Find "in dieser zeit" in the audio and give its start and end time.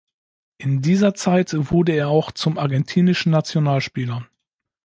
0.57-1.53